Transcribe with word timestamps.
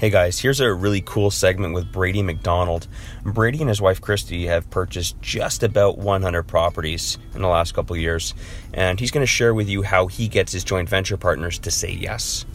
Hey 0.00 0.08
guys, 0.08 0.38
here's 0.38 0.60
a 0.60 0.72
really 0.72 1.02
cool 1.02 1.30
segment 1.30 1.74
with 1.74 1.92
Brady 1.92 2.22
McDonald. 2.22 2.86
Brady 3.22 3.60
and 3.60 3.68
his 3.68 3.82
wife 3.82 4.00
Christy 4.00 4.46
have 4.46 4.70
purchased 4.70 5.20
just 5.20 5.62
about 5.62 5.98
100 5.98 6.44
properties 6.44 7.18
in 7.34 7.42
the 7.42 7.48
last 7.48 7.74
couple 7.74 7.94
years, 7.98 8.32
and 8.72 8.98
he's 8.98 9.10
going 9.10 9.20
to 9.20 9.26
share 9.26 9.52
with 9.52 9.68
you 9.68 9.82
how 9.82 10.06
he 10.06 10.26
gets 10.26 10.52
his 10.52 10.64
joint 10.64 10.88
venture 10.88 11.18
partners 11.18 11.58
to 11.58 11.70
say 11.70 11.90
yes. 11.90 12.46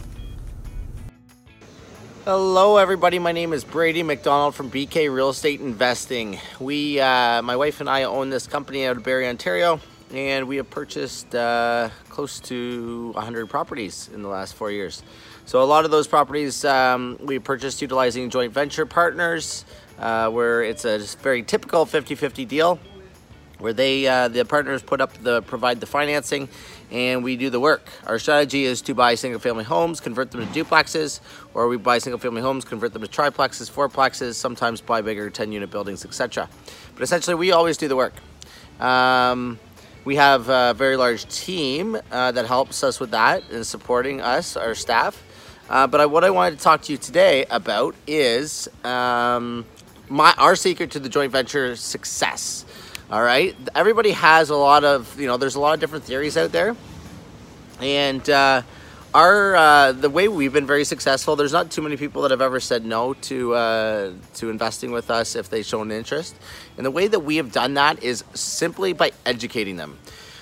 Hello, 2.24 2.78
everybody. 2.78 3.20
My 3.20 3.32
name 3.32 3.54
is 3.54 3.64
Brady 3.64 4.02
McDonald 4.02 4.56
from 4.56 4.72
BK 4.72 5.14
Real 5.14 5.30
Estate 5.30 5.60
Investing. 5.60 6.40
We, 6.60 7.00
uh, 7.00 7.44
my 7.44 7.56
wife 7.56 7.80
and 7.80 7.88
I, 7.88 8.06
own 8.06 8.32
this 8.32 8.48
company 8.48 8.88
out 8.88 8.98
of 8.98 9.04
Barrie, 9.04 9.28
Ontario, 9.28 9.80
and 10.12 10.48
we 10.48 10.58
have 10.58 10.70
purchased 10.70 11.34
uh, 11.34 11.90
close 12.10 12.40
to 12.42 13.12
100 13.14 13.50
properties 13.50 14.10
in 14.14 14.22
the 14.22 14.28
last 14.28 14.54
four 14.56 14.72
years. 14.72 15.04
So 15.46 15.62
a 15.62 15.66
lot 15.66 15.86
of 15.86 15.92
those 15.92 16.08
properties 16.08 16.66
um, 16.66 17.18
we 17.22 17.40
purchased 17.40 17.82
utilizing 17.82 18.30
joint 18.30 18.54
venture 18.54 18.86
partners, 18.86 19.66
uh, 20.00 20.30
where 20.30 20.64
it's 20.64 20.86
a 20.86 21.00
very 21.22 21.44
typical 21.44 21.86
50-50 21.86 22.48
deal, 22.48 22.80
where 23.60 23.74
they 23.74 24.08
uh, 24.08 24.28
the 24.28 24.44
partners 24.44 24.82
put 24.82 25.02
up 25.02 25.14
the 25.22 25.42
provide 25.44 25.80
the 25.80 25.86
financing, 25.86 26.50
and 26.92 27.24
we 27.24 27.38
do 27.38 27.50
the 27.50 27.60
work. 27.60 27.88
Our 28.06 28.20
strategy 28.20 28.66
is 28.66 28.82
to 28.84 28.94
buy 28.94 29.16
single-family 29.16 29.64
homes, 29.64 30.00
convert 30.00 30.32
them 30.32 30.46
to 30.46 30.64
duplexes, 30.64 31.20
or 31.54 31.68
we 31.68 31.78
buy 31.78 32.00
single-family 32.00 32.42
homes, 32.42 32.66
convert 32.66 32.94
them 32.94 33.02
to 33.02 33.08
triplexes, 33.08 33.72
fourplexes, 33.72 34.34
sometimes 34.34 34.82
buy 34.82 35.02
bigger 35.02 35.30
10-unit 35.30 35.70
buildings, 35.72 36.06
etc. 36.06 36.50
But 36.94 37.04
essentially, 37.04 37.36
we 37.36 37.52
always 37.52 37.78
do 37.78 37.88
the 37.88 37.96
work. 37.96 38.14
Um, 38.80 39.60
we 40.06 40.16
have 40.16 40.50
a 40.50 40.74
very 40.76 40.98
large 40.98 41.26
team 41.26 41.98
uh, 42.12 42.32
that 42.32 42.46
helps 42.46 42.84
us 42.84 43.00
with 43.00 43.12
that 43.12 43.44
and 43.50 43.66
supporting 43.66 44.22
us, 44.22 44.56
our 44.56 44.76
staff. 44.76 45.22
Uh, 45.68 45.88
but 45.88 46.00
I, 46.00 46.06
what 46.06 46.24
I 46.24 46.30
wanted 46.30 46.58
to 46.60 46.64
talk 46.64 46.84
to 46.84 46.92
you 46.92 46.98
today 46.98 47.46
about 47.50 47.96
is 48.06 48.70
um, 48.84 49.66
my 50.08 50.32
our 50.38 50.56
secret 50.56 50.92
to 50.92 51.00
the 51.00 51.10
joint 51.10 51.32
venture 51.32 51.76
success. 51.76 52.66
All 53.10 53.22
right, 53.22 53.56
everybody 53.74 54.12
has 54.12 54.52
a 54.52 54.56
lot 54.56 54.84
of 54.84 55.20
you 55.20 55.26
know. 55.26 55.38
There's 55.38 55.56
a 55.56 55.60
lot 55.60 55.74
of 55.74 55.80
different 55.80 56.06
theories 56.06 56.38
out 56.38 56.52
there, 56.52 56.76
and 57.82 58.28
uh, 58.30 58.62
our 59.16 59.56
uh, 59.56 59.92
the 59.94 60.10
way 60.10 60.28
we've 60.28 60.52
been 60.52 60.68
very 60.68 60.84
successful. 60.84 61.38
There's 61.38 61.54
not 61.54 61.72
too 61.72 61.82
many 61.82 61.96
people 61.96 62.22
that 62.24 62.32
have 62.32 62.42
ever 62.42 62.60
said 62.60 62.86
no 62.86 63.14
to 63.14 63.54
uh, 63.56 64.12
to 64.36 64.50
investing 64.50 64.92
with 64.92 65.10
us 65.10 65.36
if 65.36 65.50
they've 65.50 65.66
shown 65.66 65.90
interest. 65.90 66.36
And 66.76 66.86
the 66.86 66.92
way 66.92 67.08
that 67.08 67.22
we 67.22 67.38
have 67.38 67.54
done 67.54 67.76
that 67.76 68.04
is 68.04 68.26
simply 68.34 68.92
by 68.92 69.14
educating 69.26 69.78
them. 69.78 69.98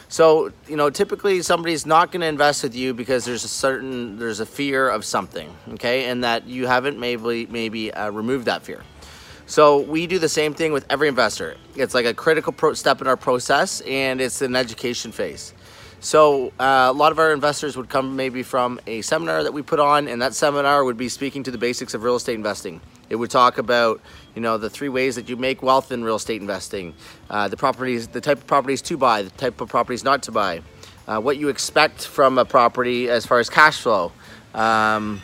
So, 0.10 0.52
you 0.68 0.76
know, 0.76 0.90
typically 0.90 1.42
somebody's 1.44 1.86
not 1.86 2.12
going 2.12 2.22
to 2.22 2.28
invest 2.28 2.64
with 2.64 2.76
you 2.76 2.96
because 2.96 3.26
there's 3.26 3.44
a 3.44 3.48
certain 3.48 4.18
there's 4.18 4.40
a 4.40 4.46
fear 4.46 4.90
of 4.90 5.06
something, 5.06 5.56
okay? 5.74 6.06
And 6.06 6.24
that 6.24 6.48
you 6.48 6.66
haven't 6.66 7.00
maybe 7.00 7.46
maybe 7.46 7.94
uh, 7.94 8.10
removed 8.10 8.46
that 8.46 8.64
fear. 8.64 8.84
So, 9.46 9.82
we 9.82 10.08
do 10.08 10.18
the 10.18 10.30
same 10.30 10.56
thing 10.56 10.74
with 10.74 10.86
every 10.90 11.10
investor. 11.10 11.58
It's 11.76 11.94
like 11.94 12.06
a 12.06 12.14
critical 12.14 12.54
pro- 12.54 12.74
step 12.74 13.02
in 13.02 13.08
our 13.08 13.18
process 13.18 13.82
and 13.82 14.20
it's 14.20 14.42
an 14.42 14.56
education 14.56 15.12
phase. 15.12 15.54
So, 16.04 16.52
uh, 16.60 16.90
a 16.90 16.92
lot 16.92 17.14
of 17.14 17.20
our 17.20 17.32
investors 17.32 17.78
would 17.78 17.88
come 17.88 18.18
maybe 18.18 18.44
from 18.44 18.78
a 18.86 19.02
seminar 19.04 19.42
that 19.44 19.54
we 19.54 19.62
put 19.62 19.80
on, 19.80 20.10
and 20.10 20.22
that 20.22 20.34
seminar 20.34 20.84
would 20.84 20.98
be 20.98 21.08
speaking 21.08 21.44
to 21.44 21.52
the 21.52 21.58
basics 21.58 21.94
of 21.94 22.04
real 22.04 22.18
estate 22.18 22.36
investing. 22.36 22.82
It 23.10 23.16
would 23.16 23.32
talk 23.32 23.58
about, 23.58 24.02
you 24.36 24.42
know, 24.42 24.58
the 24.58 24.70
three 24.70 24.90
ways 24.90 25.16
that 25.16 25.30
you 25.30 25.38
make 25.38 25.64
wealth 25.64 25.94
in 25.94 26.04
real 26.04 26.18
estate 26.18 26.42
investing, 26.42 26.94
uh, 27.30 27.48
the 27.48 27.56
properties, 27.56 28.10
the 28.10 28.20
type 28.20 28.40
of 28.40 28.48
properties 28.48 28.82
to 28.82 28.98
buy, 28.98 29.22
the 29.22 29.30
type 29.30 29.62
of 29.62 29.70
properties 29.70 30.04
not 30.04 30.24
to 30.24 30.34
buy, 30.34 30.62
uh, 31.08 31.22
what 31.22 31.38
you 31.38 31.48
expect 31.48 32.06
from 32.06 32.38
a 32.38 32.44
property 32.44 33.10
as 33.10 33.26
far 33.26 33.40
as 33.40 33.50
cash 33.50 33.80
flow, 33.80 34.12
um, 34.54 35.22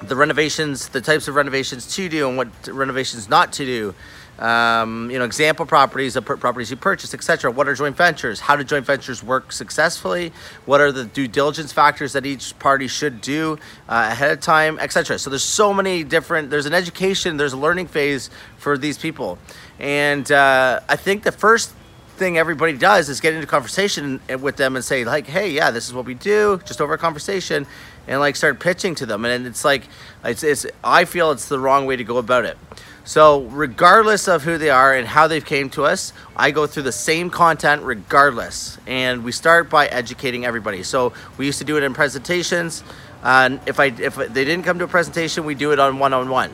the 0.00 0.16
renovations, 0.16 0.88
the 0.88 1.02
types 1.02 1.28
of 1.28 1.34
renovations 1.34 1.94
to 1.96 2.08
do, 2.08 2.26
and 2.26 2.38
what 2.38 2.48
renovations 2.66 3.28
not 3.28 3.52
to 3.52 3.66
do 3.66 3.94
um, 4.38 5.10
you 5.10 5.18
know, 5.18 5.24
example 5.24 5.66
properties 5.66 6.16
of 6.16 6.24
properties 6.24 6.70
you 6.70 6.76
purchase, 6.76 7.12
etc. 7.14 7.50
What 7.50 7.68
are 7.68 7.74
joint 7.74 7.96
ventures? 7.96 8.40
How 8.40 8.56
do 8.56 8.64
joint 8.64 8.86
ventures 8.86 9.22
work 9.22 9.52
successfully? 9.52 10.32
What 10.64 10.80
are 10.80 10.92
the 10.92 11.04
due 11.04 11.28
diligence 11.28 11.72
factors 11.72 12.12
that 12.12 12.24
each 12.24 12.58
party 12.58 12.86
should 12.86 13.20
do 13.20 13.58
uh, 13.88 14.08
ahead 14.12 14.30
of 14.30 14.40
time, 14.40 14.78
etc. 14.78 15.18
So 15.18 15.30
there's 15.30 15.42
so 15.42 15.74
many 15.74 16.04
different. 16.04 16.50
There's 16.50 16.66
an 16.66 16.74
education. 16.74 17.36
There's 17.36 17.52
a 17.52 17.58
learning 17.58 17.88
phase 17.88 18.30
for 18.58 18.78
these 18.78 18.98
people, 18.98 19.38
and 19.78 20.30
uh, 20.30 20.80
I 20.88 20.96
think 20.96 21.24
the 21.24 21.32
first 21.32 21.74
thing 22.18 22.36
everybody 22.36 22.76
does 22.76 23.08
is 23.08 23.20
get 23.20 23.32
into 23.32 23.46
conversation 23.46 24.20
with 24.40 24.56
them 24.56 24.74
and 24.74 24.84
say 24.84 25.04
like 25.04 25.26
hey 25.26 25.50
yeah 25.52 25.70
this 25.70 25.86
is 25.86 25.94
what 25.94 26.04
we 26.04 26.14
do 26.14 26.60
just 26.64 26.80
over 26.80 26.94
a 26.94 26.98
conversation 26.98 27.64
and 28.08 28.18
like 28.18 28.34
start 28.34 28.58
pitching 28.58 28.94
to 28.96 29.06
them 29.06 29.24
and 29.24 29.46
it's 29.46 29.64
like 29.64 29.84
it's, 30.24 30.42
it's 30.42 30.66
i 30.82 31.04
feel 31.04 31.30
it's 31.30 31.48
the 31.48 31.58
wrong 31.58 31.86
way 31.86 31.94
to 31.94 32.02
go 32.02 32.18
about 32.18 32.44
it 32.44 32.58
so 33.04 33.42
regardless 33.44 34.28
of 34.28 34.42
who 34.42 34.58
they 34.58 34.70
are 34.70 34.94
and 34.94 35.06
how 35.06 35.26
they've 35.26 35.44
came 35.44 35.70
to 35.70 35.84
us, 35.84 36.12
I 36.36 36.50
go 36.50 36.66
through 36.66 36.82
the 36.82 36.92
same 36.92 37.30
content 37.30 37.82
regardless. 37.82 38.78
And 38.86 39.24
we 39.24 39.32
start 39.32 39.70
by 39.70 39.86
educating 39.86 40.44
everybody. 40.44 40.82
So 40.82 41.12
we 41.36 41.46
used 41.46 41.58
to 41.58 41.64
do 41.64 41.76
it 41.76 41.82
in 41.82 41.94
presentations. 41.94 42.84
And 43.22 43.60
if 43.66 43.80
I 43.80 43.86
if 43.86 44.16
they 44.16 44.44
didn't 44.44 44.62
come 44.62 44.78
to 44.78 44.84
a 44.84 44.88
presentation, 44.88 45.44
we 45.44 45.54
do 45.54 45.72
it 45.72 45.78
on 45.78 45.98
one-on-one. 45.98 46.52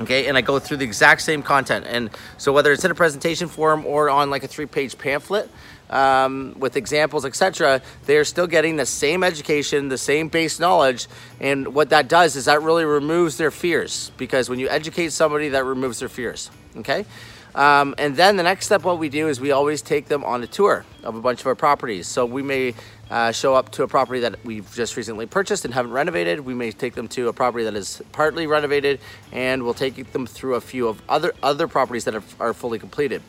Okay, 0.00 0.26
and 0.26 0.36
I 0.36 0.42
go 0.42 0.58
through 0.58 0.76
the 0.76 0.84
exact 0.84 1.22
same 1.22 1.42
content. 1.42 1.86
And 1.88 2.10
so 2.36 2.52
whether 2.52 2.70
it's 2.70 2.84
in 2.84 2.90
a 2.90 2.94
presentation 2.94 3.48
form 3.48 3.86
or 3.86 4.10
on 4.10 4.28
like 4.28 4.44
a 4.44 4.48
three-page 4.48 4.98
pamphlet, 4.98 5.50
um, 5.90 6.54
with 6.58 6.76
examples, 6.76 7.24
etc., 7.24 7.80
they're 8.04 8.24
still 8.24 8.46
getting 8.46 8.76
the 8.76 8.86
same 8.86 9.22
education, 9.22 9.88
the 9.88 9.98
same 9.98 10.28
base 10.28 10.58
knowledge. 10.58 11.06
And 11.40 11.74
what 11.74 11.90
that 11.90 12.08
does 12.08 12.36
is 12.36 12.46
that 12.46 12.62
really 12.62 12.84
removes 12.84 13.36
their 13.36 13.50
fears 13.50 14.10
because 14.16 14.48
when 14.48 14.58
you 14.58 14.68
educate 14.68 15.12
somebody, 15.12 15.50
that 15.50 15.64
removes 15.64 16.00
their 16.00 16.08
fears. 16.08 16.50
Okay. 16.76 17.06
Um, 17.54 17.94
and 17.96 18.16
then 18.16 18.36
the 18.36 18.42
next 18.42 18.66
step, 18.66 18.84
what 18.84 18.98
we 18.98 19.08
do 19.08 19.28
is 19.28 19.40
we 19.40 19.50
always 19.50 19.80
take 19.80 20.08
them 20.08 20.24
on 20.24 20.42
a 20.42 20.46
tour 20.46 20.84
of 21.02 21.16
a 21.16 21.20
bunch 21.22 21.40
of 21.40 21.46
our 21.46 21.54
properties. 21.54 22.06
So 22.06 22.26
we 22.26 22.42
may 22.42 22.74
uh, 23.10 23.32
show 23.32 23.54
up 23.54 23.70
to 23.72 23.82
a 23.82 23.88
property 23.88 24.20
that 24.20 24.44
we've 24.44 24.72
just 24.74 24.96
recently 24.96 25.26
purchased 25.26 25.64
and 25.64 25.72
haven't 25.72 25.92
renovated. 25.92 26.40
We 26.40 26.54
may 26.54 26.72
take 26.72 26.94
them 26.94 27.08
to 27.08 27.28
a 27.28 27.32
property 27.32 27.64
that 27.64 27.74
is 27.74 28.02
partly 28.12 28.46
renovated, 28.46 29.00
and 29.32 29.62
we'll 29.62 29.74
take 29.74 30.12
them 30.12 30.26
through 30.26 30.54
a 30.54 30.60
few 30.60 30.88
of 30.88 31.00
other 31.08 31.32
other 31.42 31.68
properties 31.68 32.04
that 32.04 32.14
are, 32.14 32.22
are 32.40 32.54
fully 32.54 32.78
completed. 32.78 33.22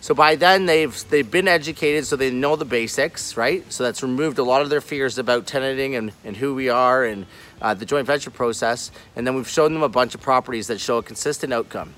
So 0.00 0.14
by 0.14 0.36
then 0.36 0.66
they've 0.66 1.10
they've 1.10 1.28
been 1.28 1.48
educated, 1.48 2.06
so 2.06 2.14
they 2.14 2.30
know 2.30 2.54
the 2.54 2.64
basics, 2.64 3.36
right? 3.36 3.70
So 3.72 3.82
that's 3.82 4.02
removed 4.02 4.38
a 4.38 4.44
lot 4.44 4.62
of 4.62 4.70
their 4.70 4.80
fears 4.80 5.18
about 5.18 5.46
tenanting 5.46 5.96
and, 5.96 6.12
and 6.24 6.36
who 6.36 6.54
we 6.54 6.68
are 6.68 7.04
and 7.04 7.26
uh, 7.60 7.74
the 7.74 7.84
joint 7.84 8.06
venture 8.06 8.30
process. 8.30 8.92
And 9.16 9.26
then 9.26 9.34
we've 9.34 9.48
shown 9.48 9.74
them 9.74 9.82
a 9.82 9.88
bunch 9.88 10.14
of 10.14 10.20
properties 10.20 10.68
that 10.68 10.80
show 10.80 10.98
a 10.98 11.02
consistent 11.02 11.52
outcome. 11.52 11.94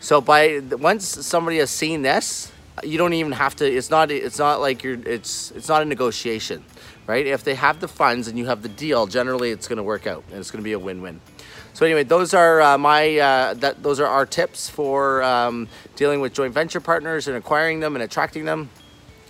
So 0.00 0.20
by 0.20 0.60
once 0.60 1.06
somebody 1.06 1.58
has 1.58 1.70
seen 1.70 2.02
this, 2.02 2.50
you 2.82 2.98
don't 2.98 3.12
even 3.12 3.32
have 3.32 3.56
to. 3.56 3.70
It's 3.70 3.90
not. 3.90 4.10
It's 4.10 4.38
not 4.38 4.60
like 4.60 4.82
you're. 4.82 5.00
It's 5.06 5.50
it's 5.52 5.68
not 5.68 5.82
a 5.82 5.84
negotiation, 5.84 6.64
right? 7.06 7.26
If 7.26 7.44
they 7.44 7.54
have 7.54 7.80
the 7.80 7.88
funds 7.88 8.28
and 8.28 8.38
you 8.38 8.46
have 8.46 8.62
the 8.62 8.68
deal, 8.68 9.06
generally 9.06 9.50
it's 9.50 9.68
going 9.68 9.76
to 9.76 9.82
work 9.82 10.06
out 10.06 10.24
and 10.30 10.38
it's 10.38 10.50
going 10.50 10.62
to 10.62 10.64
be 10.64 10.72
a 10.72 10.78
win-win. 10.78 11.20
So 11.74 11.86
anyway, 11.86 12.04
those 12.04 12.34
are 12.34 12.60
uh, 12.60 12.78
my 12.78 13.18
uh, 13.18 13.54
that 13.54 13.82
those 13.82 14.00
are 14.00 14.06
our 14.06 14.26
tips 14.26 14.68
for 14.68 15.22
um, 15.22 15.68
dealing 15.96 16.20
with 16.20 16.32
joint 16.32 16.54
venture 16.54 16.80
partners 16.80 17.28
and 17.28 17.36
acquiring 17.36 17.80
them 17.80 17.96
and 17.96 18.02
attracting 18.02 18.44
them. 18.44 18.70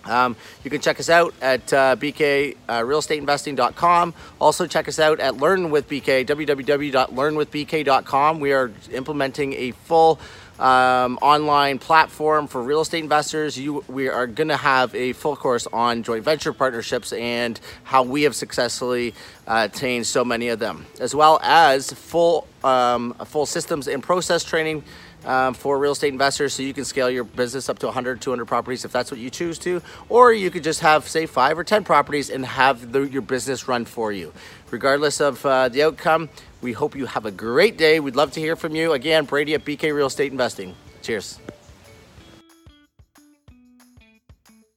Um, 0.05 0.37
you 0.65 0.71
can 0.71 0.81
check 0.81 0.99
us 1.01 1.11
out 1.11 1.35
at 1.41 1.73
uh, 1.73 1.97
bkrealestateinvesting.com. 1.97 4.15
Also, 4.41 4.67
check 4.67 4.89
us 4.89 4.99
out 4.99 5.21
at 5.21 5.37
Learn 5.37 5.71
with 5.71 5.89
BK, 5.89 6.27
www.learnwithbk.com. 6.27 8.41
We 8.41 8.53
are 8.53 8.73
implementing 8.91 9.53
a 9.55 9.71
full 9.73 10.21
um, 10.59 11.19
online 11.21 11.79
platform 11.79 12.47
for 12.47 12.63
real 12.63 12.83
estate 12.83 13.03
investors. 13.03 13.59
You, 13.59 13.85
we 13.89 14.09
are 14.09 14.27
going 14.27 14.49
to 14.49 14.57
have 14.57 14.95
a 14.95 15.13
full 15.13 15.37
course 15.37 15.67
on 15.73 16.03
joint 16.03 16.25
venture 16.25 16.53
partnerships 16.53 17.13
and 17.13 17.59
how 17.85 18.03
we 18.05 18.23
have 18.23 18.37
successfully 18.37 19.15
uh, 19.47 19.69
attained 19.71 20.07
so 20.07 20.25
many 20.25 20.49
of 20.49 20.59
them, 20.59 20.87
as 21.01 21.15
well 21.15 21.41
as 21.43 21.93
full 21.93 22.47
um, 22.63 23.15
full 23.27 23.47
systems 23.47 23.89
and 23.89 24.03
process 24.03 24.45
training. 24.45 24.85
Um, 25.25 25.55
for 25.55 25.79
real 25.79 25.93
estate 25.93 26.13
investors 26.13 26.53
so 26.53 26.65
you 26.65 26.75
can 26.75 26.85
scale 26.85 27.09
your 27.09 27.23
business 27.23 27.69
up 27.69 27.79
to 27.79 27.87
100 27.87 28.21
200 28.21 28.45
properties 28.45 28.85
if 28.85 28.91
that's 28.91 29.09
what 29.09 29.21
you 29.21 29.31
choose 29.31 29.57
to 29.61 29.81
or 30.09 30.33
you 30.33 30.51
could 30.51 30.65
just 30.65 30.81
have 30.81 31.09
say 31.09 31.27
five 31.27 31.57
or 31.57 31.63
10 31.63 31.85
properties 31.85 32.29
and 32.29 32.45
have 32.45 32.91
the, 32.91 33.03
your 33.03 33.23
business 33.23 33.69
run 33.69 33.85
for 33.85 34.11
you 34.11 34.33
regardless 34.73 35.21
of 35.21 35.47
uh, 35.47 35.69
the 35.69 35.81
outcome 35.81 36.29
we 36.63 36.73
hope 36.73 36.95
you 36.95 37.07
have 37.07 37.27
a 37.27 37.31
great 37.33 37.77
day. 37.77 37.99
We'd 37.99 38.17
love 38.17 38.31
to 38.33 38.41
hear 38.41 38.55
from 38.55 38.77
you. 38.77 38.93
Again, 38.93 39.25
Brady 39.25 39.55
at 39.55 39.65
BK 39.65 39.93
Real 39.93 40.07
Estate 40.07 40.31
Investing. 40.31 40.75
Cheers. 41.03 41.41